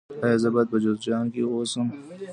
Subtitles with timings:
[0.25, 1.87] ایا زه باید په جوزجان کې اوسم؟